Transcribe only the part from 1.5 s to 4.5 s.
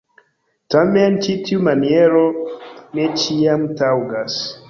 maniero ne ĉiam taŭgas.